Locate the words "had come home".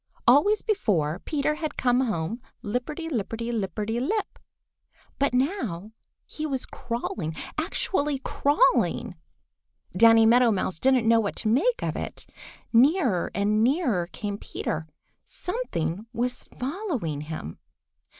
1.53-2.41